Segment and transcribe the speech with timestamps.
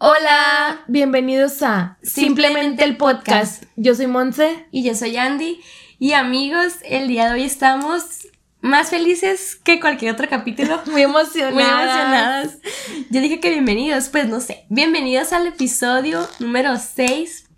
[0.00, 3.64] Hola, bienvenidos a Simplemente el podcast.
[3.74, 4.68] Yo soy Monse.
[4.70, 5.60] Y yo soy Andy.
[5.98, 8.28] Y amigos, el día de hoy estamos
[8.60, 10.80] más felices que cualquier otro capítulo.
[10.86, 11.52] Muy emocionadas.
[11.52, 12.58] Muy emocionadas.
[13.10, 14.66] Yo dije que bienvenidos, pues no sé.
[14.68, 17.48] Bienvenidos al episodio número 6.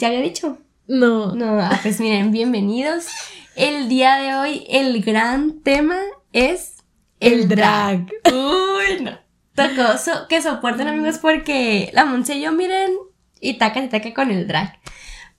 [0.00, 0.58] ¿Ya había dicho?
[0.88, 1.36] No.
[1.36, 3.06] No, ah, pues miren, bienvenidos.
[3.54, 6.00] El día de hoy, el gran tema
[6.32, 6.78] es
[7.20, 8.10] el drag.
[8.24, 9.29] Uy, no.
[9.68, 12.92] Tocó que soporten amigos porque la Monse y yo miren
[13.40, 14.78] y taca y taca con el drag.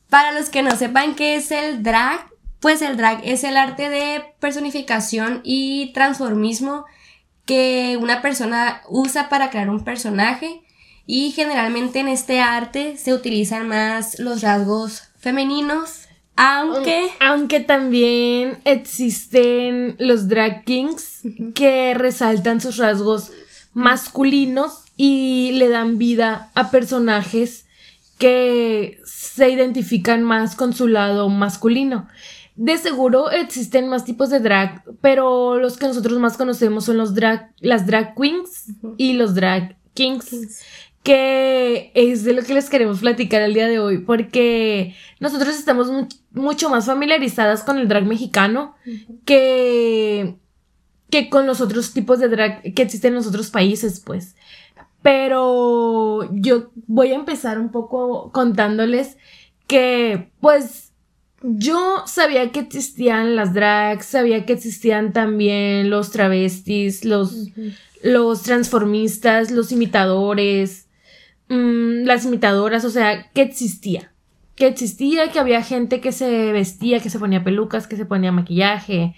[0.10, 2.28] Para los que no sepan qué es el drag,
[2.60, 6.86] pues el drag es el arte de personificación y transformismo
[7.46, 10.62] que una persona usa para crear un personaje.
[11.06, 17.10] Y generalmente en este arte se utilizan más los rasgos femeninos, aunque...
[17.20, 21.22] Aunque también existen los drag kings
[21.56, 23.32] que resaltan sus rasgos
[23.74, 27.66] masculinos y le dan vida a personajes
[28.18, 32.08] que se identifican más con su lado masculino.
[32.56, 37.16] De seguro existen más tipos de drag, pero los que nosotros más conocemos son los
[37.16, 40.62] drag, las drag queens y los drag kings,
[41.02, 45.90] que es de lo que les queremos platicar el día de hoy, porque nosotros estamos
[46.32, 48.76] mucho más familiarizadas con el drag mexicano
[49.26, 50.36] que
[51.12, 54.36] que con los otros tipos de drag que existen en los otros países, pues.
[55.04, 59.18] Pero yo voy a empezar un poco contándoles
[59.68, 60.94] que, pues,
[61.44, 67.50] yo sabía que existían las drags, sabía que existían también los travestis, los,
[68.04, 70.88] los transformistas, los imitadores,
[71.50, 74.14] mm, las imitadoras, o sea, que existía.
[74.56, 78.32] Que existía, que había gente que se vestía, que se ponía pelucas, que se ponía
[78.32, 79.16] maquillaje,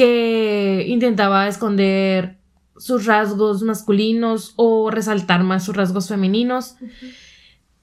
[0.00, 2.38] que intentaba esconder
[2.78, 6.76] sus rasgos masculinos o resaltar más sus rasgos femeninos.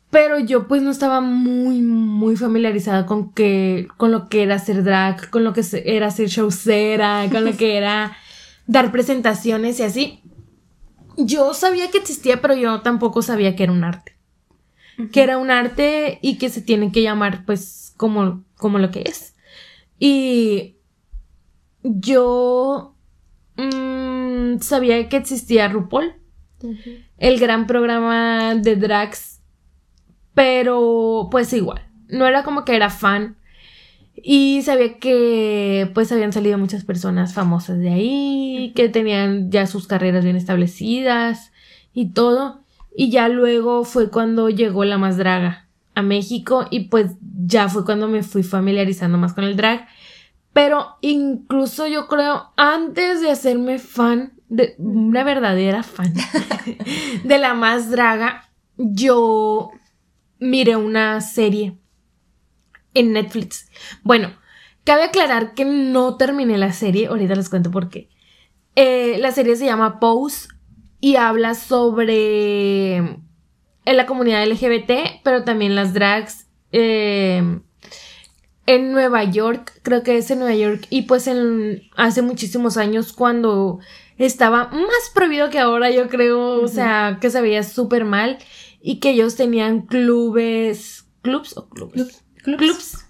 [0.09, 4.83] Pero yo pues no estaba muy, muy familiarizada con que, con lo que era ser
[4.83, 8.17] drag, con lo que era ser showcera, con lo que era
[8.65, 10.19] dar presentaciones y así.
[11.17, 14.17] Yo sabía que existía, pero yo tampoco sabía que era un arte.
[15.11, 19.03] Que era un arte y que se tiene que llamar pues como, como lo que
[19.05, 19.35] es.
[19.99, 20.76] Y
[21.83, 22.95] yo
[23.57, 26.13] mm, sabía que existía RuPaul,
[27.17, 29.41] el gran programa de drags,
[30.33, 33.37] pero pues igual, no era como que era fan.
[34.15, 39.85] Y sabía que pues habían salido muchas personas famosas de ahí, que tenían ya sus
[39.85, 41.51] carreras bien establecidas
[41.93, 42.63] y todo.
[42.95, 47.11] Y ya luego fue cuando llegó la más draga a México y pues
[47.45, 49.87] ya fue cuando me fui familiarizando más con el drag.
[50.57, 56.11] Pero incluso yo creo, antes de hacerme fan, de una verdadera fan
[57.23, 59.69] de la más draga, yo
[60.39, 61.77] miré una serie
[62.95, 63.69] en Netflix.
[64.01, 64.31] Bueno,
[64.83, 68.09] cabe aclarar que no terminé la serie, ahorita les cuento por qué.
[68.75, 70.47] Eh, la serie se llama Pose
[70.99, 73.21] y habla sobre en
[73.85, 76.47] la comunidad LGBT, pero también las drags.
[76.71, 77.59] Eh,
[78.67, 83.13] en Nueva York, creo que es en Nueva York, y pues en hace muchísimos años
[83.13, 83.79] cuando
[84.17, 88.37] estaba más prohibido que ahora, yo creo, o sea, que se veía súper mal
[88.81, 93.05] y que ellos tenían clubes, clubs o clubs, clubs, clubs,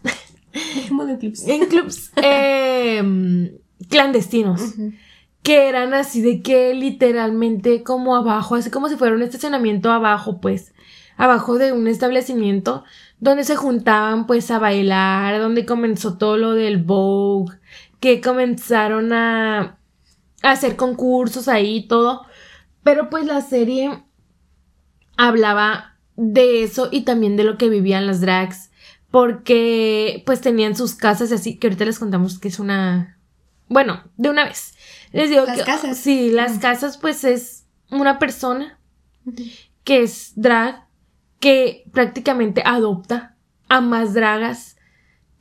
[1.48, 3.58] en clubs em,
[3.90, 4.76] clandestinos.
[5.42, 10.42] Que eran así de que literalmente como abajo, así como si fuera un estacionamiento abajo,
[10.42, 10.74] pues,
[11.18, 12.84] abajo de un establecimiento
[13.20, 17.58] donde se juntaban pues a bailar, donde comenzó todo lo del Vogue,
[18.00, 19.80] que comenzaron a,
[20.44, 22.26] hacer concursos ahí y todo.
[22.84, 24.04] Pero pues la serie
[25.18, 28.70] hablaba de eso y también de lo que vivían las drags,
[29.10, 33.18] porque pues tenían sus casas y así, que ahorita les contamos que es una...
[33.68, 34.76] Bueno, de una vez.
[35.12, 35.98] Les digo las casas.
[35.98, 38.80] Sí, las casas pues es una persona
[39.84, 40.87] que es drag
[41.40, 43.36] que prácticamente adopta
[43.70, 44.78] a más dragas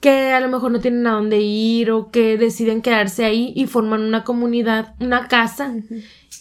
[0.01, 3.67] que a lo mejor no tienen a dónde ir o que deciden quedarse ahí y
[3.67, 5.75] forman una comunidad, una casa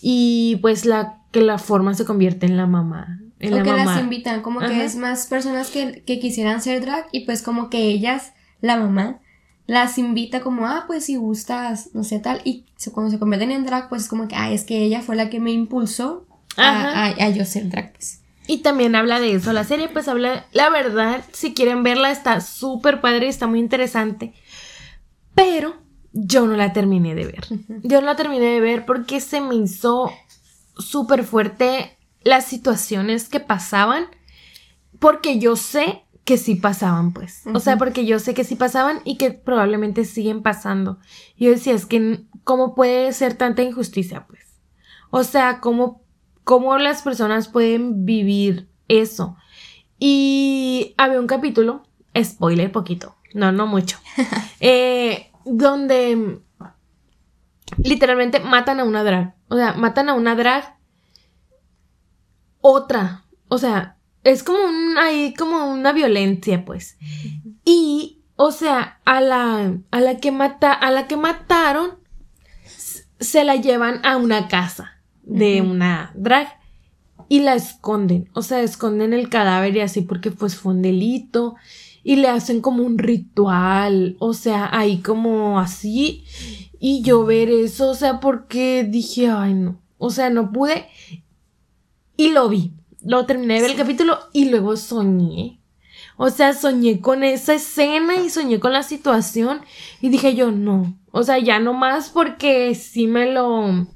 [0.01, 3.19] y pues la que la forma se convierte en la mamá.
[3.39, 7.07] En o que las invitan, como que es más personas que, que quisieran ser drag
[7.11, 9.19] y pues como que ellas, la mamá,
[9.67, 13.65] las invita como, ah, pues si gustas, no sé tal, y cuando se convierten en
[13.65, 16.25] drag, pues es como que, ah, es que ella fue la que me impulsó
[16.55, 18.21] a, a, yo ser drag, pues.
[18.47, 19.53] Y también habla de eso.
[19.53, 24.33] La serie, pues habla, la verdad, si quieren verla, está súper padre, está muy interesante.
[25.33, 25.75] Pero
[26.13, 27.45] yo no la terminé de ver.
[27.83, 30.11] Yo no la terminé de ver porque se me hizo
[30.77, 34.07] súper fuerte las situaciones que pasaban
[34.99, 37.43] porque yo sé que sí pasaban, pues.
[37.53, 40.99] O sea, porque yo sé que sí pasaban y que probablemente siguen pasando.
[41.37, 44.41] Yo decía, es que, ¿cómo puede ser tanta injusticia, pues?
[45.11, 46.01] O sea, ¿cómo,
[46.45, 49.35] cómo las personas pueden vivir eso?
[49.99, 51.83] Y había un capítulo,
[52.17, 53.99] spoiler poquito, no, no mucho,
[54.61, 56.39] eh, donde
[57.77, 59.35] literalmente matan a una drag.
[59.49, 60.77] O sea, matan a una drag.
[62.61, 63.25] Otra.
[63.47, 66.97] O sea, es como un, ahí como una violencia, pues.
[67.63, 71.99] Y, o sea, a la, a la que mata, a la que mataron,
[73.19, 74.94] se la llevan a una casa
[75.25, 76.47] de una drag
[77.27, 78.29] y la esconden.
[78.33, 81.55] O sea, esconden el cadáver y así porque pues fue un delito
[82.03, 84.15] y le hacen como un ritual.
[84.19, 86.23] O sea, ahí como así.
[86.79, 89.81] Y yo ver eso, o sea, porque dije, ay no.
[89.97, 90.87] O sea, no pude.
[92.17, 92.73] Y lo vi.
[93.03, 95.59] Lo terminé de ver el capítulo y luego soñé.
[96.17, 99.61] O sea, soñé con esa escena y soñé con la situación.
[100.01, 100.97] Y dije yo, no.
[101.11, 103.87] O sea, ya no más porque sí me lo.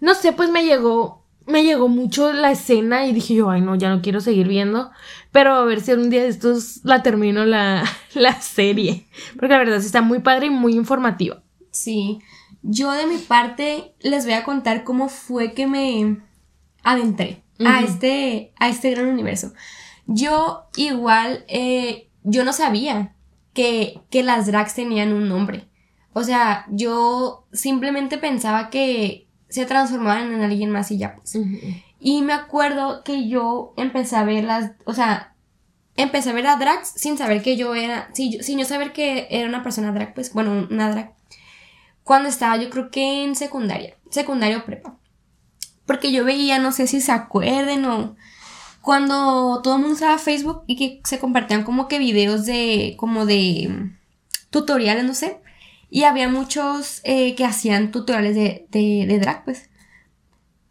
[0.00, 1.24] No sé, pues me llegó.
[1.46, 4.90] Me llegó mucho la escena y dije yo, ay no, ya no quiero seguir viendo.
[5.30, 7.84] Pero a ver si un día de estos la termino la,
[8.14, 9.06] la serie.
[9.34, 11.42] Porque la verdad sí está muy padre y muy informativa.
[11.70, 12.18] Sí,
[12.62, 16.20] yo de mi parte les voy a contar cómo fue que me
[16.82, 19.52] adentré a, este, a este gran universo.
[20.06, 23.14] Yo igual, eh, yo no sabía
[23.52, 25.68] que, que las drags tenían un nombre.
[26.12, 31.38] O sea, yo simplemente pensaba que se transformaban en alguien más y ya pues.
[31.98, 35.34] Y me acuerdo que yo empecé a ver las, o sea,
[35.96, 39.26] empecé a ver a drags sin saber que yo era, sin, sin yo saber que
[39.30, 41.16] era una persona drag, pues, bueno, una drag
[42.06, 44.96] cuando estaba yo creo que en secundaria, secundaria o prepa.
[45.86, 48.14] Porque yo veía, no sé si se acuerden o
[48.80, 53.26] cuando todo el mundo usaba Facebook y que se compartían como que videos de, como
[53.26, 53.96] de mm,
[54.50, 55.40] tutoriales, no sé.
[55.88, 59.70] Y había muchos eh, que hacían tutoriales de, de, drag, pues.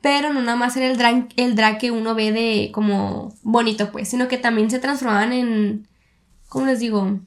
[0.01, 3.91] Pero no nada más era el drag, el drag que uno ve de como bonito,
[3.91, 5.87] pues, sino que también se transformaban en,
[6.49, 7.19] ¿cómo les digo?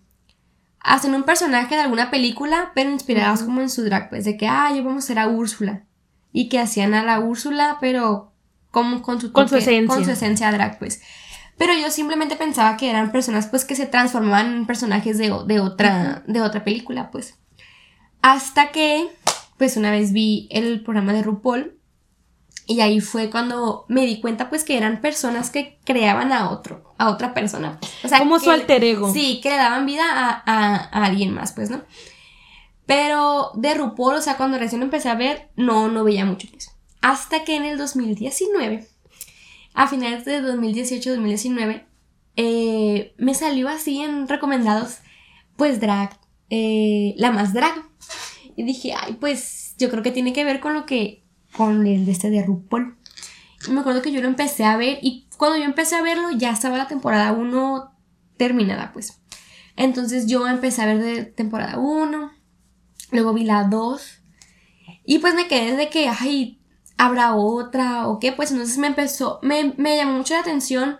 [0.81, 4.47] hacen un personaje de alguna película, pero inspirados como en su drag, pues de que,
[4.49, 5.85] ah, yo vamos a ser a Úrsula.
[6.33, 8.33] Y que hacían a la Úrsula, pero
[8.71, 9.95] como con su, con su esencia.
[9.95, 11.03] Con su esencia drag, pues.
[11.57, 15.61] Pero yo simplemente pensaba que eran personas, pues, que se transformaban en personajes de, de
[15.61, 17.39] otra, de otra película, pues.
[18.23, 19.09] Hasta que,
[19.57, 21.79] pues, una vez vi el programa de RuPaul
[22.69, 26.95] y ahí fue cuando me di cuenta pues que eran personas que creaban a otro,
[26.99, 27.79] a otra persona.
[28.05, 29.11] O sea, como su alter ego.
[29.11, 31.81] Sí, que le daban vida a, alguien más, pues, ¿no?
[32.85, 36.71] Pero de RuPaul, o sea, cuando recién empecé a ver, no, no veía mucho pues.
[37.01, 38.87] Hasta que en el 2019,
[39.73, 41.87] a finales de 2018-2019,
[42.37, 44.99] eh, me salió así en recomendados,
[45.57, 46.19] pues drag,
[46.51, 47.83] eh, la más drag.
[48.59, 51.23] Y dije, ay, pues yo creo que tiene que ver con lo que
[51.57, 52.97] con el de este de RuPaul.
[53.69, 56.33] Y me acuerdo que yo lo empecé a ver y cuando yo empecé a verlo
[56.33, 57.93] ya estaba la temporada 1
[58.37, 59.21] terminada, pues.
[59.77, 62.33] Entonces yo empecé a ver de temporada 1,
[63.13, 64.23] luego vi la 2
[65.05, 66.61] y pues me quedé de que, ay,
[66.97, 70.97] habrá otra o qué, pues entonces me empezó, me, me llamó mucho la atención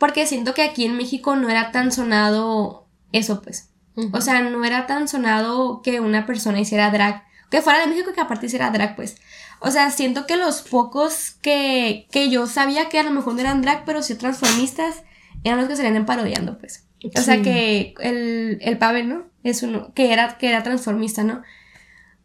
[0.00, 3.69] porque siento que aquí en México no era tan sonado eso, pues.
[4.12, 8.12] O sea, no era tan sonado que una persona hiciera drag, que fuera de México
[8.14, 9.16] que aparte hiciera drag, pues.
[9.60, 13.40] O sea, siento que los pocos que, que yo sabía que a lo mejor no
[13.40, 15.02] eran drag, pero sí transformistas,
[15.44, 16.86] eran los que se venían parodiando, pues.
[17.16, 19.24] O sea que el, el Pavel, ¿no?
[19.42, 21.42] Es uno, que era, que era transformista, ¿no?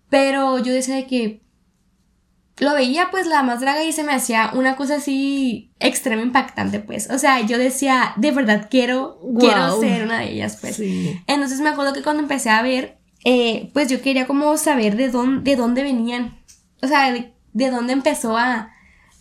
[0.09, 1.41] Pero yo decía de que
[2.57, 6.79] lo veía pues la más draga y se me hacía una cosa así extrema impactante
[6.79, 7.09] pues.
[7.09, 10.79] O sea, yo decía, de verdad quiero, quiero ser una de ellas pues.
[10.79, 15.09] Entonces me acuerdo que cuando empecé a ver, eh, pues yo quería como saber de
[15.09, 16.45] dónde, de dónde venían
[16.85, 18.71] o sea, de, dónde empezó a,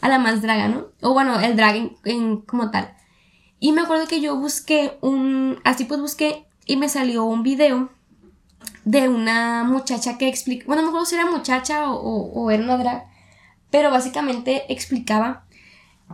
[0.00, 0.88] a, la más draga, ¿no?
[1.00, 2.95] O bueno, el drag en, como tal.
[3.59, 7.91] Y me acuerdo que yo busqué un, así pues busqué y me salió un video
[8.85, 12.62] de una muchacha que explica, bueno, no me acuerdo si era muchacha o, o, era
[12.62, 13.07] una drag,
[13.75, 15.47] pero básicamente explicaba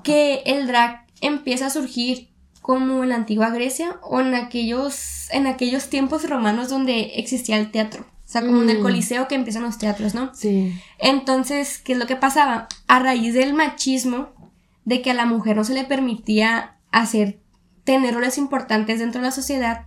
[0.02, 2.30] que el drag empieza a surgir
[2.62, 7.70] como en la antigua Grecia o en aquellos, en aquellos tiempos romanos donde existía el
[7.70, 8.06] teatro.
[8.24, 8.82] O sea, como en el mm.
[8.82, 10.34] Coliseo que empiezan los teatros, ¿no?
[10.34, 10.72] Sí.
[10.98, 12.66] Entonces, ¿qué es lo que pasaba?
[12.86, 14.30] A raíz del machismo,
[14.86, 17.40] de que a la mujer no se le permitía hacer,
[17.84, 19.84] tener roles importantes dentro de la sociedad,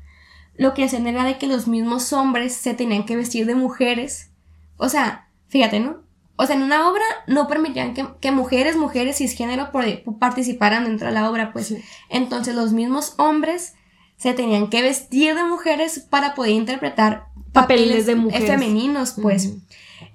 [0.56, 4.30] lo que hacían era de que los mismos hombres se tenían que vestir de mujeres.
[4.78, 6.04] O sea, fíjate, ¿no?
[6.36, 9.72] O sea, en una obra no permitían que, mujeres, mujeres cisgénero
[10.20, 11.76] participaran dentro de la obra, pues.
[12.10, 13.76] Entonces los mismos hombres
[14.18, 19.54] se tenían que vestir de mujeres para poder interpretar papeles, de mujeres femeninos, pues.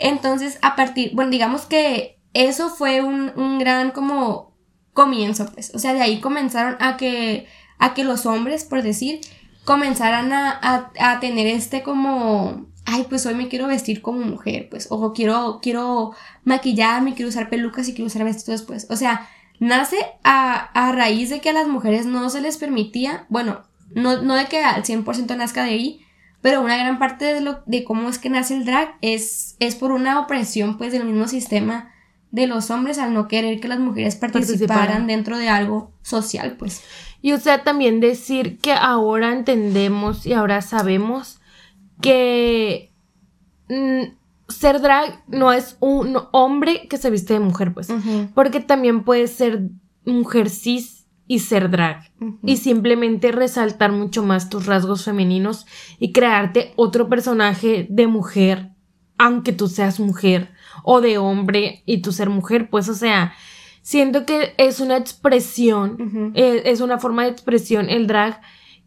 [0.01, 4.57] Entonces, a partir, bueno, digamos que eso fue un, un, gran como
[4.93, 5.73] comienzo, pues.
[5.75, 7.47] O sea, de ahí comenzaron a que,
[7.79, 9.21] a que los hombres, por decir,
[9.65, 14.69] comenzaran a, a, a tener este como ay, pues hoy me quiero vestir como mujer,
[14.71, 16.13] pues, o quiero, quiero
[16.45, 19.29] maquillarme, quiero usar pelucas y quiero usar vestidos, pues, o sea,
[19.61, 23.63] nace a, a raíz de que a las mujeres no se les permitía, bueno,
[23.95, 26.01] no, no de que al 100% nazca de ahí,
[26.41, 29.75] pero una gran parte de, lo, de cómo es que nace el drag es, es
[29.75, 31.93] por una opresión, pues, del mismo sistema
[32.31, 36.83] de los hombres al no querer que las mujeres participaran dentro de algo social, pues.
[37.21, 41.38] Y o sea, también decir que ahora entendemos y ahora sabemos
[42.01, 42.93] que
[43.69, 47.89] mm, ser drag no es un hombre que se viste de mujer, pues.
[48.35, 49.69] Porque también puede ser
[50.05, 52.11] mujer cis y ser drag.
[52.43, 55.67] Y simplemente resaltar mucho más tus rasgos femeninos
[55.99, 58.71] y crearte otro personaje de mujer,
[59.19, 60.51] aunque tú seas mujer,
[60.83, 63.35] o de hombre y tú ser mujer, pues, o sea,
[63.83, 68.41] siento que es una expresión, eh, es una forma de expresión el drag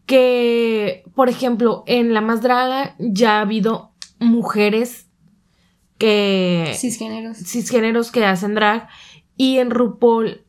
[0.05, 5.07] que, por ejemplo, en La Más Draga ya ha habido mujeres
[5.97, 6.73] que...
[6.75, 7.37] Cisgéneros.
[7.37, 8.87] Cisgéneros que hacen drag.
[9.37, 10.45] Y en RuPaul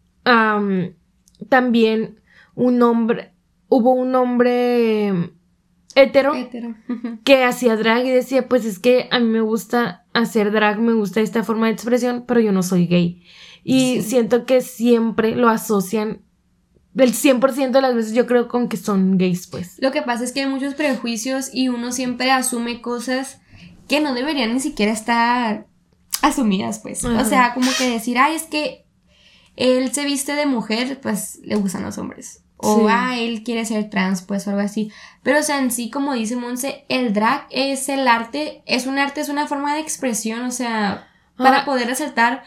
[1.48, 2.20] también
[2.54, 3.32] un hombre,
[3.68, 5.32] hubo un hombre
[5.94, 6.32] hetero,
[7.24, 10.92] que hacía drag y decía, pues es que a mí me gusta hacer drag, me
[10.92, 13.22] gusta esta forma de expresión, pero yo no soy gay.
[13.64, 16.22] Y siento que siempre lo asocian
[16.94, 19.76] del 100% de las veces yo creo con que son gays, pues.
[19.78, 23.40] Lo que pasa es que hay muchos prejuicios y uno siempre asume cosas
[23.88, 25.66] que no deberían ni siquiera estar
[26.22, 27.04] asumidas, pues.
[27.04, 28.86] O sea, como que decir, ay, es que
[29.56, 32.42] él se viste de mujer, pues le gustan los hombres.
[32.64, 34.92] O, ah, él quiere ser trans, pues, o algo así.
[35.24, 38.98] Pero, o sea, en sí, como dice Monse, el drag es el arte, es un
[38.98, 42.44] arte, es una forma de expresión, o sea, para poder resaltar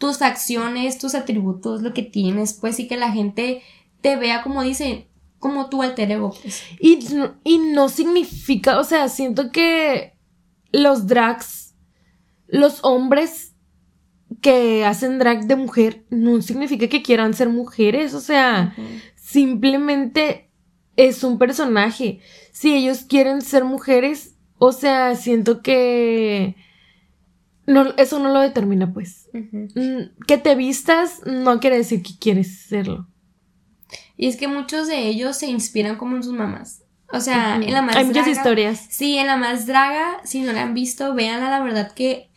[0.00, 3.62] tus acciones, tus atributos, lo que tienes, pues, y que la gente
[4.00, 6.62] te vea como dice, como tu alter ego, pues.
[6.80, 6.98] Y,
[7.44, 10.14] y no significa, o sea, siento que
[10.72, 11.74] los drags,
[12.48, 13.52] los hombres
[14.40, 18.74] que hacen drag de mujer, no significa que quieran ser mujeres, o sea,
[19.16, 20.48] simplemente
[20.96, 22.20] es un personaje.
[22.52, 26.56] Si ellos quieren ser mujeres, o sea, siento que
[27.66, 29.28] no, eso no lo determina, pues.
[29.32, 33.06] Mm, que te vistas no quiere decir que quieres serlo.
[34.16, 36.82] Y es que muchos de ellos se inspiran como en sus mamás.
[37.12, 38.86] O sea, en la más Hay muchas historias.
[38.88, 42.30] Sí, en la más draga, si no la han visto, véanla, la verdad que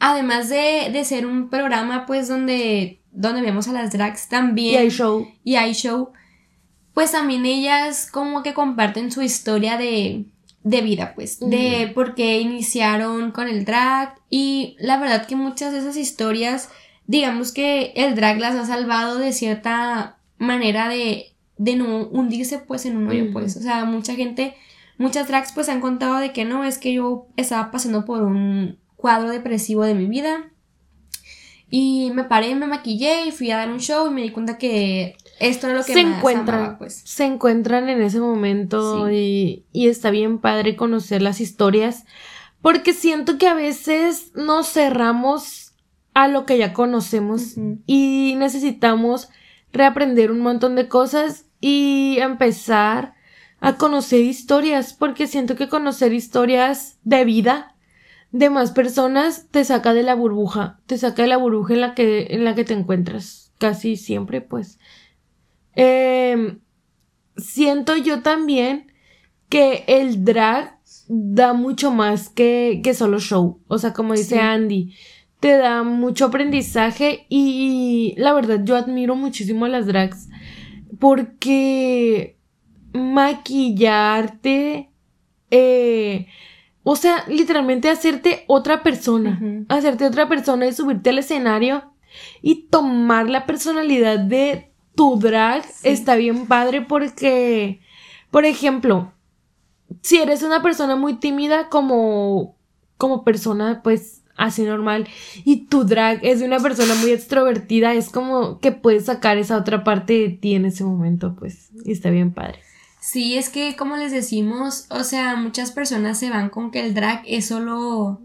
[0.00, 4.74] además de, de ser un programa, pues, donde, donde vemos a las drags también.
[4.74, 5.28] Y hay show.
[5.44, 6.12] Y hay show.
[6.94, 10.24] Pues también ellas como que comparten su historia de,
[10.68, 14.14] de vida, pues, de por qué iniciaron con el drag.
[14.28, 16.68] Y la verdad que muchas de esas historias,
[17.06, 22.84] digamos que el drag las ha salvado de cierta manera de, de no hundirse pues
[22.84, 24.54] en un hoyo, pues, o sea, mucha gente,
[24.98, 28.78] muchas drags pues han contado de que no, es que yo estaba pasando por un
[28.96, 30.50] cuadro depresivo de mi vida
[31.70, 34.58] y me paré, me maquillé y fui a dar un show y me di cuenta
[34.58, 37.02] que esto es lo que se encuentran, pues.
[37.04, 42.04] Se encuentran en ese momento y, y está bien padre conocer las historias
[42.60, 45.74] porque siento que a veces nos cerramos
[46.14, 47.54] a lo que ya conocemos
[47.86, 49.28] y necesitamos
[49.72, 53.14] reaprender un montón de cosas y empezar
[53.60, 57.74] a conocer historias porque siento que conocer historias de vida
[58.30, 61.94] de más personas te saca de la burbuja, te saca de la burbuja en la
[61.94, 64.78] que, en la que te encuentras casi siempre, pues.
[65.80, 66.58] Em,
[67.36, 68.90] siento yo también
[69.48, 73.60] que el drag da mucho más que, que solo show.
[73.68, 74.92] O sea, como dice Andy,
[75.38, 80.28] te da mucho aprendizaje y la verdad yo admiro muchísimo a las drags
[80.98, 82.36] porque
[82.92, 84.90] maquillarte,
[85.52, 86.26] eh,
[86.82, 91.92] o sea, literalmente hacerte otra persona, hacerte otra persona y subirte al escenario
[92.42, 97.80] y tomar la personalidad de tu drag está bien padre porque,
[98.32, 99.12] por ejemplo,
[100.02, 102.56] si eres una persona muy tímida como,
[102.96, 105.06] como persona, pues así normal,
[105.44, 109.56] y tu drag es de una persona muy extrovertida, es como que puedes sacar esa
[109.56, 112.58] otra parte de ti en ese momento, pues, y está bien padre.
[113.00, 116.92] Sí, es que como les decimos, o sea, muchas personas se van con que el
[116.92, 118.20] drag es solo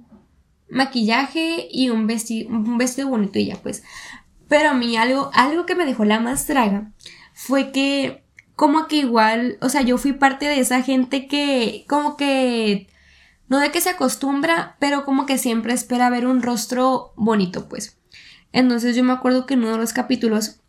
[0.72, 3.84] maquillaje y un vestido, un vestido bonito y ya pues.
[4.54, 6.92] Pero a mí algo, algo que me dejó la más traga
[7.34, 8.24] fue que
[8.56, 12.88] como que igual, o sea, yo fui parte de esa gente que como que
[13.48, 17.98] no de que se acostumbra, pero como que siempre espera ver un rostro bonito, pues.
[18.52, 20.60] Entonces yo me acuerdo que en uno de los capítulos,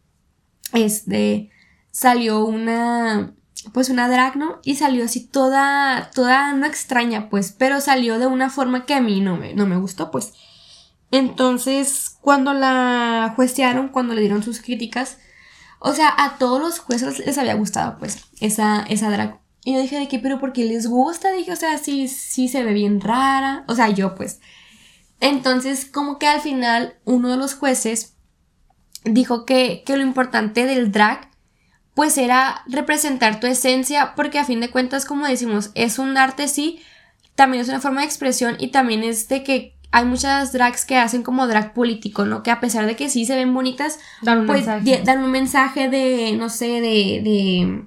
[0.73, 1.51] este,
[1.91, 3.35] salió una,
[3.75, 4.61] pues una drag, ¿no?
[4.65, 9.03] Y salió así toda, toda, no extraña, pues, pero salió de una forma que a
[9.03, 10.33] mí no me, no me gustó, pues.
[11.15, 15.19] Entonces, cuando la juecearon, cuando le dieron sus críticas,
[15.79, 19.39] o sea, a todos los jueces les había gustado, pues, esa, esa drag.
[19.65, 22.65] Y yo dije de qué, pero porque les gusta, dije, o sea, sí, sí se
[22.65, 23.63] ve bien rara.
[23.69, 24.41] O sea, yo pues.
[25.21, 28.17] Entonces, como que al final, uno de los jueces
[29.05, 31.31] dijo que, que lo importante del drag,
[31.95, 36.49] pues era representar tu esencia, porque a fin de cuentas, como decimos, es un arte,
[36.49, 36.81] sí,
[37.37, 40.97] también es una forma de expresión y también es de que hay muchas drags que
[40.97, 42.43] hacen como drag político, ¿no?
[42.43, 45.03] Que a pesar de que sí se ven bonitas, Dan un pues mensaje.
[45.05, 47.85] dan un mensaje de, no sé, de, de,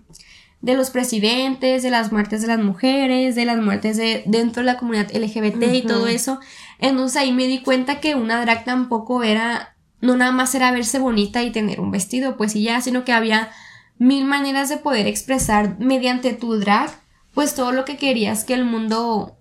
[0.62, 4.68] de los presidentes, de las muertes de las mujeres, de las muertes de, dentro de
[4.68, 6.40] la comunidad LGBT y todo eso.
[6.80, 11.00] Entonces ahí me di cuenta que una drag tampoco era, no nada más era verse
[11.00, 13.50] bonita y tener un vestido, pues y ya, sino que había
[13.98, 16.90] mil maneras de poder expresar mediante tu drag,
[17.34, 19.38] pues todo lo que querías que el mundo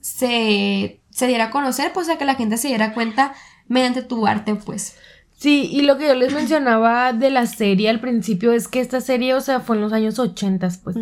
[0.00, 3.32] se, se diera a conocer, pues a que la gente se diera cuenta
[3.68, 4.98] mediante tu arte, pues.
[5.32, 9.00] Sí, y lo que yo les mencionaba de la serie al principio es que esta
[9.00, 10.96] serie, o sea, fue en los años 80, pues.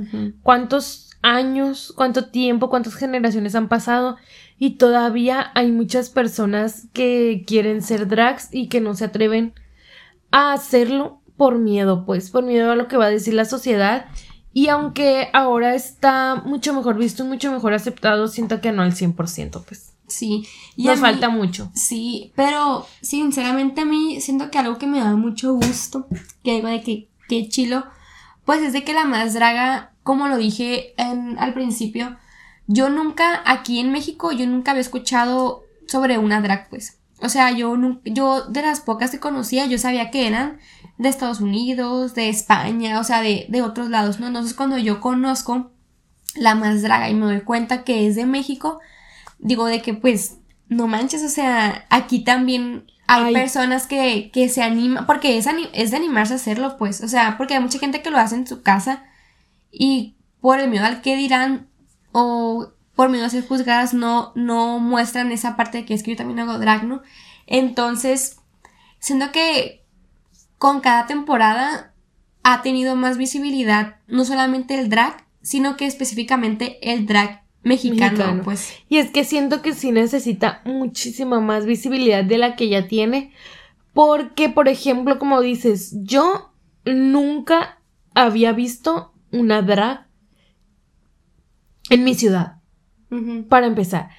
[0.44, 4.16] ¿Cuántos años, cuánto tiempo, cuántas generaciones han pasado?
[4.56, 9.52] Y todavía hay muchas personas que quieren ser drags y que no se atreven
[10.30, 14.06] a hacerlo por miedo, pues, por miedo a lo que va a decir la sociedad.
[14.52, 18.92] Y aunque ahora está mucho mejor visto y mucho mejor aceptado, siento que no al
[18.92, 19.93] 100%, pues.
[20.06, 20.46] Sí.
[20.76, 21.70] Y Nos mí- falta mucho.
[21.74, 26.06] Sí, pero sinceramente a mí siento que algo que me da mucho gusto,
[26.42, 27.84] que digo de que, que chilo,
[28.44, 32.16] pues es de que la más draga, como lo dije en- al principio,
[32.66, 36.98] yo nunca, aquí en México, yo nunca había escuchado sobre una drag, pues.
[37.20, 40.58] O sea, yo, yo de las pocas que conocía, yo sabía que eran
[40.98, 44.26] de Estados Unidos, de España, o sea, de, de otros lados, ¿no?
[44.26, 45.70] Entonces cuando yo conozco
[46.34, 48.80] la más draga y me doy cuenta que es de México,
[49.38, 53.34] digo de que pues no manches, o sea, aquí también hay Ay.
[53.34, 57.36] personas que, que se animan, porque es, es de animarse a hacerlo, pues, o sea,
[57.36, 59.04] porque hay mucha gente que lo hace en su casa
[59.70, 61.68] y por el miedo al que dirán
[62.12, 66.12] o por miedo a ser juzgadas no, no muestran esa parte de que es que
[66.12, 67.02] yo también hago drag, ¿no?
[67.46, 68.38] Entonces,
[69.00, 69.84] siento que
[70.58, 71.92] con cada temporada
[72.42, 78.42] ha tenido más visibilidad no solamente el drag, sino que específicamente el drag mexicano, Mexicano.
[78.44, 78.74] pues.
[78.88, 83.32] Y es que siento que sí necesita muchísima más visibilidad de la que ya tiene.
[83.92, 86.52] Porque, por ejemplo, como dices, yo
[86.84, 87.80] nunca
[88.14, 90.06] había visto una drag
[91.90, 92.58] en mi ciudad,
[93.48, 94.10] para empezar.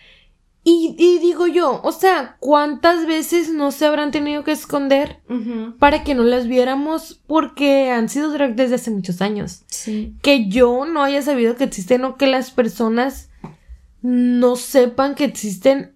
[0.67, 5.19] Y, y digo yo, o sea, ¿cuántas veces no se habrán tenido que esconder
[5.78, 7.21] para que no las viéramos?
[7.28, 10.15] Porque han sido drag desde hace muchos años Sí.
[10.23, 13.30] que yo no haya sabido que existen o que las personas
[14.01, 15.93] no sepan que existen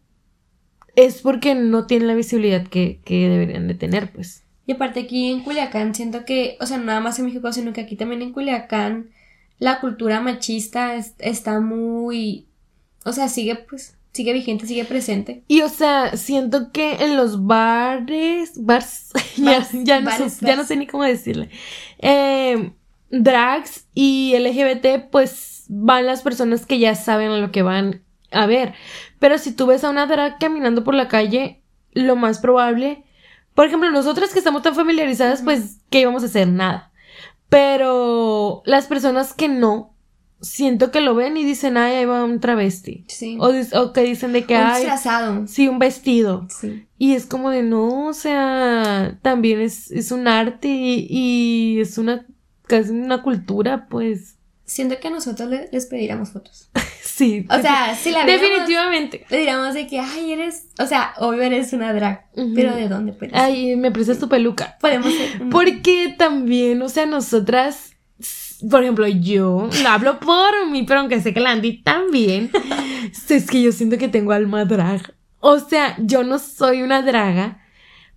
[0.95, 4.43] es porque no tienen la visibilidad que, que deberían de tener, pues.
[4.67, 7.81] Y aparte aquí en Culiacán siento que, o sea, nada más en México, sino que
[7.81, 9.09] aquí también en Culiacán
[9.57, 12.45] la cultura machista es- está muy,
[13.03, 15.43] o sea, sigue pues, sigue vigente, sigue presente.
[15.47, 20.45] Y o sea, siento que en los bares, bars, ya, Bars, ya no, bares, sé,
[20.45, 21.49] ya no sé ni cómo decirle,
[21.99, 22.73] eh,
[23.09, 28.45] drags y LGBT, pues van las personas que ya saben a lo que van a
[28.45, 28.73] ver.
[29.19, 31.61] Pero si tú ves a una drag caminando por la calle,
[31.93, 33.03] lo más probable,
[33.53, 36.47] por ejemplo, nosotras que estamos tan familiarizadas, pues, ¿qué íbamos a hacer?
[36.47, 36.91] Nada.
[37.49, 39.95] Pero las personas que no,
[40.41, 43.05] siento que lo ven y dicen, ay, ahí va un travesti.
[43.07, 43.37] Sí.
[43.39, 44.81] O, que dicen de que un hay.
[44.81, 45.47] disfrazado.
[45.47, 46.47] Sí, un vestido.
[46.49, 46.85] Sí.
[46.97, 51.97] Y es como de no, o sea, también es, es un arte y, y es
[51.97, 52.25] una
[52.67, 54.35] casi una cultura, pues.
[54.65, 56.69] Siento que nosotros le- les pediríamos fotos.
[57.01, 57.45] Sí.
[57.49, 59.25] O sea, si la viéramos, definitivamente.
[59.29, 63.11] le diríamos de que, ay, eres, o sea, obvio eres una drag, pero ¿de dónde
[63.11, 63.35] puedes?
[63.35, 64.77] Ay, me prestas tu peluca.
[64.79, 67.91] Podemos ser un- Porque también, o sea, nosotras,
[68.69, 72.51] por ejemplo, yo no hablo por mí, pero aunque sé que la Andy también,
[73.29, 75.13] es que yo siento que tengo alma drag.
[75.39, 77.63] O sea, yo no soy una draga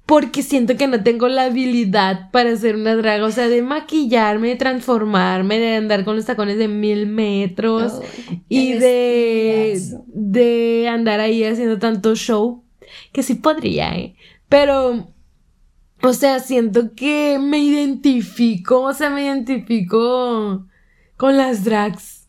[0.07, 3.25] porque siento que no tengo la habilidad para ser una draga.
[3.25, 8.01] O sea, de maquillarme, de transformarme, de andar con los tacones de mil metros
[8.49, 12.65] y de, de andar ahí haciendo tanto show.
[13.13, 14.17] que sí podría, ¿eh?
[14.49, 15.09] Pero,
[16.03, 20.67] o sea, siento que me identifico, o sea, me identifico
[21.17, 22.29] con las drags.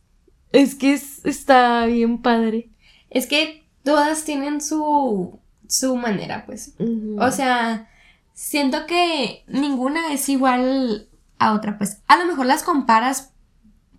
[0.51, 2.69] Es que está bien padre.
[3.09, 6.75] Es que todas tienen su, su manera, pues.
[7.17, 7.89] O sea,
[8.33, 11.07] siento que ninguna es igual
[11.39, 12.01] a otra, pues.
[12.07, 13.33] A lo mejor las comparas,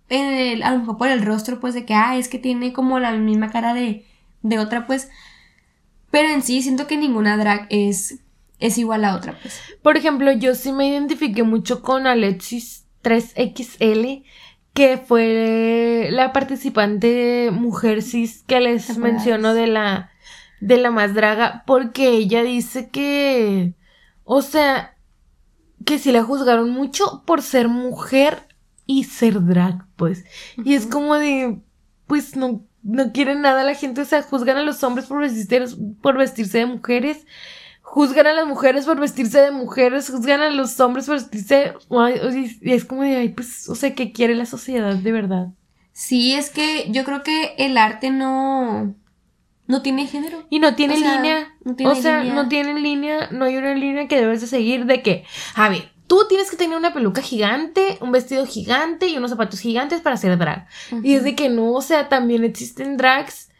[0.09, 3.11] a lo mejor por el rostro, pues, de que, ah, es que tiene como la
[3.11, 4.05] misma cara de,
[4.41, 5.09] de otra, pues.
[6.11, 8.19] Pero en sí siento que ninguna drag es,
[8.59, 9.59] es igual a otra, pues.
[9.81, 14.23] Por ejemplo, yo sí me identifiqué mucho con Alexis 3XL,
[14.73, 20.11] que fue la participante mujer cis que les menciono de la,
[20.59, 23.73] de la más draga, porque ella dice que,
[24.23, 24.95] o sea,
[25.85, 28.47] que sí la juzgaron mucho por ser mujer
[28.85, 30.25] y ser drag, pues.
[30.63, 31.61] Y es como de,
[32.07, 35.75] pues no, no quieren nada la gente, o sea, juzgan a los hombres por vestirse,
[36.01, 37.25] por vestirse de mujeres,
[37.95, 41.71] juzgan a las mujeres por vestirse de mujeres, juzgan a los hombres por vestirse,
[42.61, 45.47] y es como de, ay, pues, o sea, ¿qué quiere la sociedad de verdad?
[45.93, 48.93] Sí, es que yo creo que el arte no,
[49.67, 50.45] no tiene género.
[50.49, 51.55] Y no tiene línea.
[51.85, 55.23] o sea, no tiene línea, no hay una línea que debes de seguir de que,
[55.55, 59.61] a ver, tú tienes que tener una peluca gigante, un vestido gigante y unos zapatos
[59.61, 60.67] gigantes para hacer drag.
[61.01, 63.51] Y es de que no, o sea, también existen drags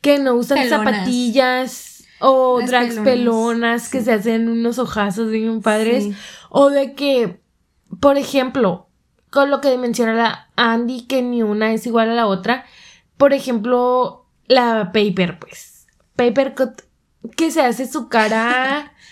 [0.00, 6.14] que no usan zapatillas o drags pelonas que se hacen unos ojazos bien padres.
[6.50, 7.40] O de que,
[8.00, 8.88] por ejemplo,
[9.30, 12.64] con lo que menciona la Andy, que ni una es igual a la otra.
[13.16, 15.86] Por ejemplo, la Paper, pues.
[16.16, 16.82] Paper Cut,
[17.36, 18.92] que se hace su cara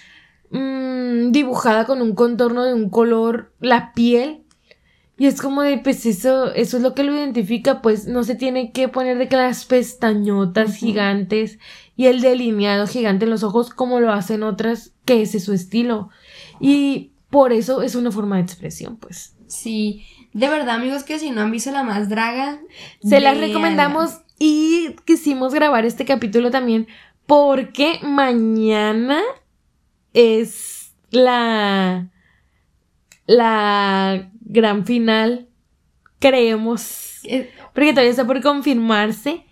[0.50, 4.44] Mm, dibujada con un contorno de un color, la piel.
[5.18, 8.34] Y es como de, pues eso, eso es lo que lo identifica, pues no se
[8.34, 11.58] tiene que poner de que las pestañotas gigantes
[11.96, 15.52] y el delineado gigante en los ojos como lo hacen otras, que ese es su
[15.52, 16.10] estilo.
[16.60, 19.34] Y por eso es una forma de expresión, pues.
[19.46, 22.60] Sí, de verdad amigos que si no han visto la más draga,
[23.02, 26.86] se las recomendamos y quisimos grabar este capítulo también
[27.26, 29.20] porque mañana
[30.12, 32.08] es la,
[33.26, 35.48] la gran final,
[36.18, 39.44] creemos, eh, porque todavía está por confirmarse.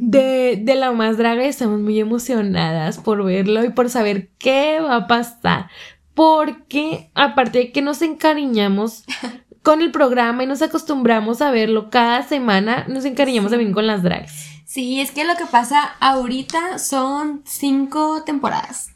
[0.00, 4.80] De, de, la más draga y estamos muy emocionadas por verlo y por saber qué
[4.80, 5.68] va a pasar.
[6.14, 9.04] Porque aparte de que nos encariñamos
[9.62, 14.02] con el programa y nos acostumbramos a verlo cada semana, nos encariñamos también con las
[14.02, 14.62] drags.
[14.64, 18.90] Sí, es que lo que pasa ahorita son cinco temporadas.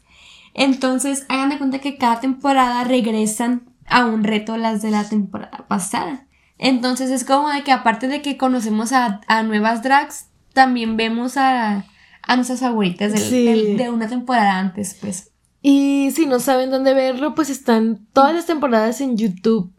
[0.53, 5.65] Entonces, hagan de cuenta que cada temporada regresan a un reto las de la temporada
[5.67, 6.27] pasada.
[6.57, 11.85] Entonces es como de que aparte de que conocemos a, nuevas drags, también vemos a,
[12.23, 15.31] a nuestras favoritas de, una temporada antes, pues.
[15.61, 19.71] Y si no saben dónde verlo, pues están todas las temporadas en YouTube.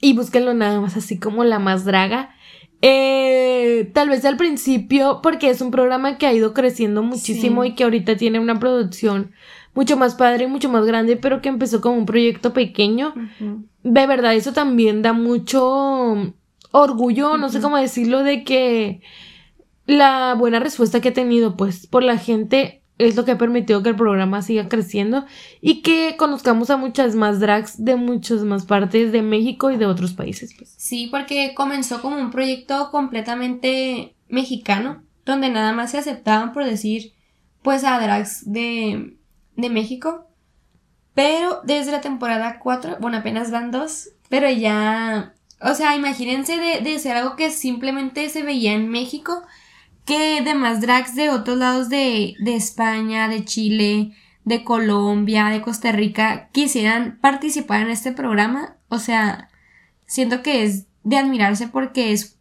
[0.00, 2.30] Y búsquenlo nada más así como la más draga.
[2.82, 7.74] Eh, tal vez al principio, porque es un programa que ha ido creciendo muchísimo y
[7.74, 9.32] que ahorita tiene una producción
[9.74, 13.14] mucho más padre, mucho más grande, pero que empezó como un proyecto pequeño.
[13.82, 16.34] De verdad, eso también da mucho
[16.72, 19.02] orgullo, no sé cómo decirlo, de que
[19.90, 23.82] la buena respuesta que ha tenido, pues, por la gente es lo que ha permitido
[23.82, 25.24] que el programa siga creciendo
[25.62, 29.86] y que conozcamos a muchas más drags de muchas más partes de México y de
[29.86, 30.54] otros países.
[30.56, 30.74] Pues.
[30.76, 37.14] Sí, porque comenzó como un proyecto completamente mexicano, donde nada más se aceptaban por decir,
[37.62, 39.16] pues, a drags de
[39.60, 40.26] de México.
[41.14, 46.98] Pero desde la temporada 4, bueno, apenas van dos, pero ya, o sea, imagínense de,
[46.98, 49.42] ser algo que simplemente se veía en México,
[50.04, 54.12] que demás drags de otros lados de, de España, de Chile,
[54.44, 58.76] de Colombia, de Costa Rica, quisieran participar en este programa.
[58.88, 59.48] O sea,
[60.06, 62.38] siento que es de admirarse porque es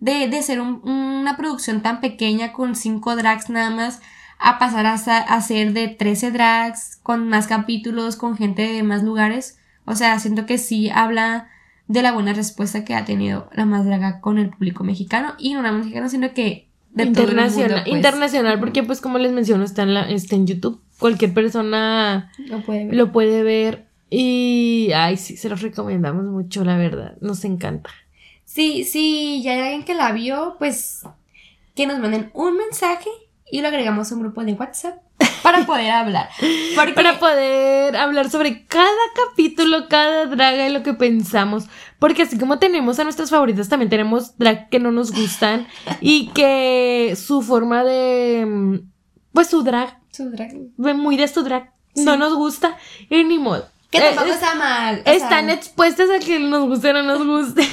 [0.00, 4.00] de, de ser una producción tan pequeña con cinco drags nada más
[4.40, 9.58] a pasar a, hacer de 13 drags con más capítulos, con gente de más lugares.
[9.84, 11.48] O sea, siento que sí habla
[11.86, 13.86] de la buena respuesta que ha tenido la más
[14.20, 17.96] con el público mexicano y no nada más mexicano, sino que de internacional, mundo, pues.
[17.96, 22.62] internacional, porque pues como les menciono está en la, está en YouTube, cualquier persona lo
[22.62, 22.94] puede ver.
[22.94, 27.90] Lo puede ver y ay sí, se los recomendamos mucho, la verdad, nos encanta.
[28.44, 31.02] Sí, sí, ya hay alguien que la vio, pues
[31.74, 33.10] que nos manden un mensaje
[33.50, 35.00] y lo agregamos a un grupo de WhatsApp
[35.42, 36.28] para poder hablar.
[36.94, 38.88] Para poder hablar sobre cada
[39.28, 41.64] capítulo, cada draga y lo que pensamos.
[41.98, 45.66] Porque así como tenemos a nuestras favoritas, también tenemos drag que no nos gustan
[46.00, 48.80] y que su forma de...
[49.32, 50.52] Pues su drag Su drag.
[50.76, 51.72] Muy de su drag.
[51.96, 52.76] No nos gusta.
[53.08, 53.66] Y ni modo.
[53.90, 55.02] Que Eh, tampoco es- está mal.
[55.04, 57.66] o Están sea, expuestas a que nos guste o no nos guste.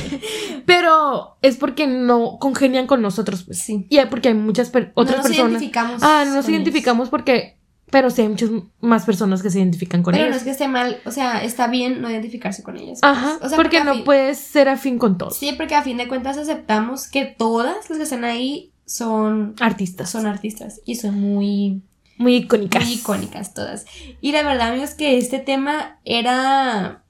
[0.66, 3.60] Pero es porque no congenian con nosotros, pues.
[3.60, 3.86] Sí.
[3.90, 5.52] Y hay- porque hay muchas per- otras no nos personas.
[5.54, 6.04] identificamos.
[6.04, 7.57] Ah, no nos identificamos porque.
[7.90, 8.50] Pero sí hay muchas
[8.82, 10.40] más personas que se identifican con Pero no ellas.
[10.40, 13.00] es que esté mal, o sea, está bien no identificarse con ellas.
[13.02, 13.12] pues.
[13.14, 13.38] Ajá.
[13.42, 15.38] O sea, porque no fin- puedes ser afín con todos.
[15.38, 20.10] Sí, porque a fin de cuentas aceptamos que todas las que están ahí son, Artistas.
[20.10, 21.82] son artistas y son muy,
[22.18, 22.84] muy icónicas.
[22.84, 23.86] muy icónicas todas.
[24.20, 27.04] Y la verdad, amigos, que este tema era...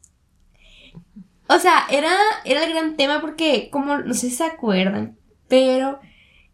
[1.49, 2.11] O sea, era,
[2.45, 5.99] era el gran tema porque, como, no sé si se acuerdan, pero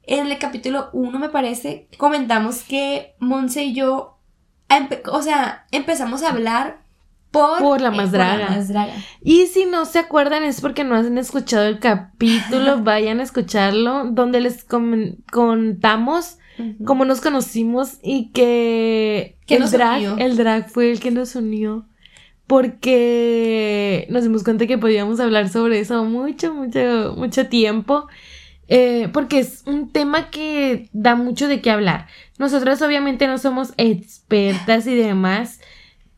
[0.03, 4.12] en el capítulo 1, me parece, comentamos que Monse y yo,
[5.11, 6.83] o sea, empezamos a hablar
[7.31, 8.49] por, Por la más eh, draga.
[8.49, 8.93] más draga.
[9.23, 14.05] Y si no se acuerdan es porque no han escuchado el capítulo, vayan a escucharlo,
[14.05, 16.37] donde les contamos
[16.85, 20.17] cómo nos conocimos y que el drag, unió.
[20.19, 21.87] el drag fue el que nos unió.
[22.45, 28.07] Porque nos dimos cuenta que podíamos hablar sobre eso mucho, mucho, mucho tiempo.
[28.75, 32.07] Eh, porque es un tema que da mucho de qué hablar.
[32.39, 35.59] Nosotras obviamente no somos expertas y demás,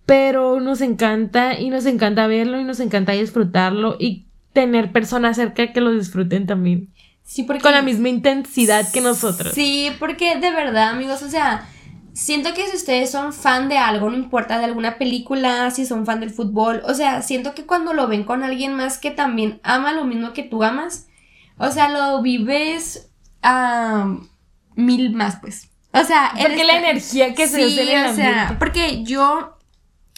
[0.05, 5.73] pero nos encanta y nos encanta verlo y nos encanta disfrutarlo y tener personas cerca
[5.73, 6.93] que lo disfruten también.
[7.23, 7.61] Sí, porque...
[7.61, 9.51] Con la misma intensidad que nosotros.
[9.53, 11.67] Sí, porque de verdad, amigos, o sea,
[12.13, 16.05] siento que si ustedes son fan de algo, no importa de alguna película, si son
[16.05, 19.59] fan del fútbol, o sea, siento que cuando lo ven con alguien más que también
[19.61, 21.07] ama lo mismo que tú amas,
[21.57, 23.09] o sea, lo vives
[23.41, 24.17] a
[24.75, 25.69] mil más, pues.
[25.93, 29.57] O sea, Porque la energía que se sí, en el o sea, porque yo,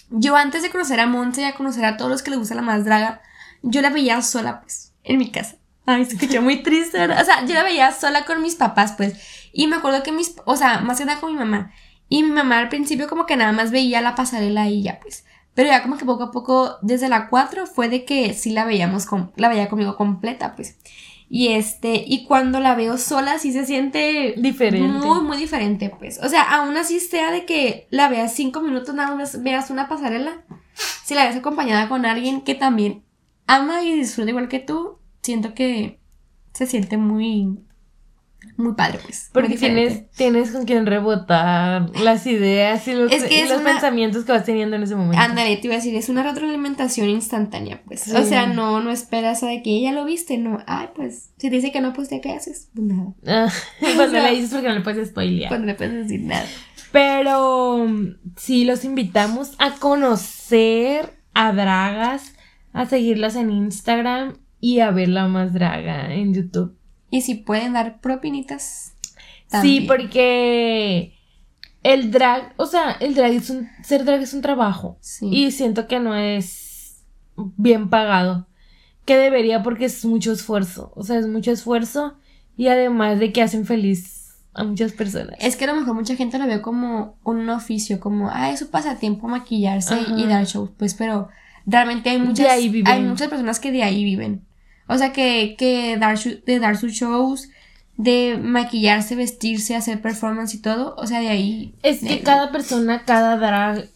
[0.10, 2.56] yo antes de conocer a Monse y a conocer a todos los que les gusta
[2.56, 3.22] la más draga,
[3.62, 5.58] yo la veía sola, pues, en mi casa.
[5.86, 7.22] Ay, se escuchó muy triste, ¿verdad?
[7.22, 9.50] O sea, yo la veía sola con mis papás, pues.
[9.54, 11.72] Y me acuerdo que mis, o sea, más que nada con mi mamá.
[12.10, 15.26] Y mi mamá al principio como que nada más veía la pasarela y ya, pues.
[15.54, 18.66] Pero ya como que poco a poco, desde la 4 fue de que sí la
[18.66, 20.78] veíamos, con, la veía conmigo completa, pues.
[21.30, 24.88] Y este, y cuando la veo sola sí se siente Diferente.
[24.88, 26.20] muy, muy diferente, pues.
[26.24, 29.90] O sea, aún así sea de que la veas cinco minutos, nada más veas una
[29.90, 30.44] pasarela.
[31.04, 33.04] Si la ves acompañada con alguien que también
[33.46, 36.00] ama y disfruta igual que tú, siento que
[36.54, 37.60] se siente muy,
[38.56, 39.30] muy padre, pues.
[39.34, 43.62] Porque tienes, tienes con quien rebotar las ideas y los, Es que y es los
[43.62, 45.18] una- pensamientos que vas teniendo en ese momento.
[45.20, 48.02] Ándale, te iba a decir, es una retroalimentación instantánea, pues.
[48.02, 48.12] Sí.
[48.16, 50.60] O sea, no, no esperas a de que ella lo viste, no.
[50.68, 52.70] Ay, pues, si te dice que no, pues, ¿qué haces?
[52.74, 53.14] Pues nada.
[53.26, 55.50] Ah, cuando sea- le dices porque no le puedes spoilear.
[55.50, 56.46] Cuando no puedes decir nada.
[56.92, 57.86] Pero
[58.38, 62.34] sí, los invitamos a conocer a Dragas,
[62.74, 66.77] a seguirlas en Instagram y a ver la más draga en YouTube.
[67.10, 68.94] Y si pueden dar propinitas.
[69.62, 71.14] Sí, porque
[71.84, 74.98] el drag, o sea, el drag es un, ser drag es un trabajo.
[75.00, 75.30] Sí.
[75.32, 77.04] Y siento que no es
[77.36, 78.48] bien pagado.
[79.06, 80.92] Que debería porque es mucho esfuerzo.
[80.96, 82.18] O sea, es mucho esfuerzo.
[82.58, 84.18] Y además de que hacen feliz
[84.58, 85.38] a muchas personas.
[85.40, 88.60] Es que a lo mejor mucha gente lo ve como un oficio, como, ah, es
[88.60, 91.30] su pasatiempo maquillarse y dar shows, pues, pero
[91.66, 92.92] realmente hay De muchas, ahí viven.
[92.92, 94.47] hay muchas personas que de ahí viven.
[94.88, 97.50] O sea, que, que dar, su- de dar sus shows,
[97.98, 101.74] de maquillarse, vestirse, hacer performance y todo, o sea, de ahí.
[101.84, 103.90] Es que cada persona, cada drag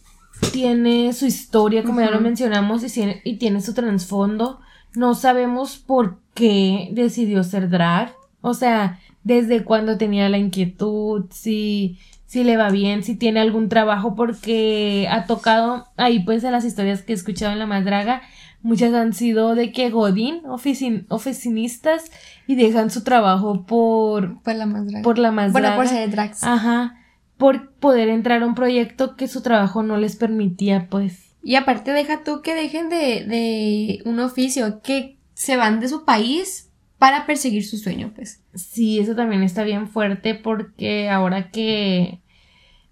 [0.52, 4.60] tiene su historia, como ya lo mencionamos, y tiene, y tiene su trasfondo.
[4.94, 8.12] No sabemos por qué decidió ser drag.
[8.40, 13.68] O sea, desde cuando tenía la inquietud, si, si le va bien, si tiene algún
[13.68, 17.84] trabajo, porque ha tocado ahí pues en las historias que he escuchado en La Más
[17.84, 18.22] Draga,
[18.62, 22.10] muchas han sido de que Godín, oficin, oficinistas,
[22.46, 25.02] y dejan su trabajo por, Por la más drag.
[25.02, 25.82] por La Más bueno, Draga.
[25.82, 26.42] por ser drags.
[26.44, 26.96] Ajá,
[27.36, 31.30] por poder entrar a un proyecto que su trabajo no les permitía, pues.
[31.42, 36.04] Y aparte deja tú que dejen de, de un oficio, que se van de su
[36.04, 38.42] país para perseguir su sueño, pues.
[38.54, 42.20] Sí, eso también está bien fuerte porque ahora que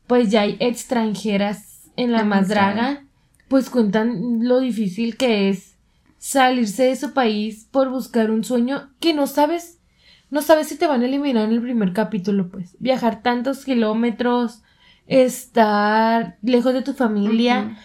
[0.08, 3.04] pues ya hay extranjeras en la, La más draga.
[3.50, 5.74] Pues cuentan lo difícil que es
[6.18, 9.80] salirse de su país por buscar un sueño que no sabes,
[10.30, 12.76] no sabes si te van a eliminar en el primer capítulo, pues.
[12.78, 14.62] Viajar tantos kilómetros,
[15.08, 17.76] estar lejos de tu familia.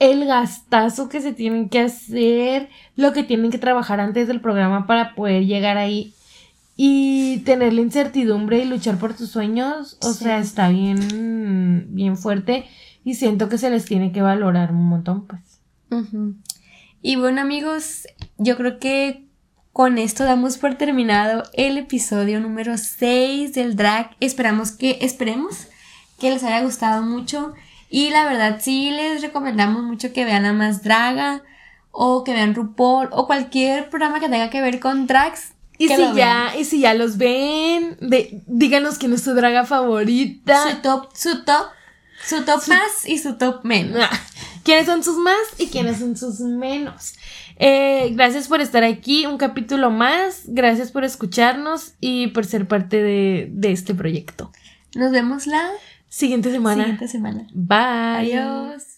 [0.00, 4.88] El gastazo que se tienen que hacer, lo que tienen que trabajar antes del programa
[4.88, 6.12] para poder llegar ahí
[6.76, 10.24] y tener la incertidumbre y luchar por tus sueños, o Sí.
[10.24, 12.64] sea, está bien, bien fuerte
[13.04, 15.40] y siento que se les tiene que valorar un montón, pues.
[15.90, 16.34] Ujú.
[17.02, 18.06] Y bueno amigos,
[18.38, 19.26] yo creo que
[19.72, 24.10] con esto damos por terminado el episodio número 6 del drag.
[24.20, 25.66] Esperamos que, esperemos
[26.20, 27.54] que les haya gustado mucho.
[27.90, 31.42] Y la verdad, sí les recomendamos mucho que vean a Más Draga
[31.90, 35.52] o que vean RuPaul o cualquier programa que tenga que ver con drags.
[35.78, 36.58] Y si ya, vean.
[36.60, 40.70] y si ya los ven, de- díganos quién es su draga favorita.
[40.70, 41.66] Su top, su top,
[42.26, 43.98] su top más y su top menos.
[44.02, 44.20] Ah,
[44.64, 47.14] ¿Quiénes son sus más y quiénes son sus menos?
[47.56, 50.42] Eh, gracias por estar aquí, un capítulo más.
[50.46, 54.52] Gracias por escucharnos y por ser parte de, de este proyecto.
[54.94, 55.70] Nos vemos la
[56.08, 56.82] Siguiente semana.
[56.82, 57.46] siguiente semana.
[57.54, 58.36] Bye.
[58.36, 58.91] Adiós.